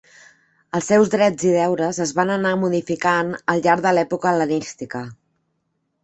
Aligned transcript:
Els 0.77 0.85
seus 0.91 1.09
drets 1.15 1.43
i 1.49 1.51
deures 1.55 1.99
es 2.05 2.13
van 2.19 2.31
anar 2.35 2.53
modificant 2.61 3.29
al 3.53 3.61
llarg 3.67 3.83
de 3.87 3.91
l'època 3.97 4.31
hel·lenística. 4.31 5.03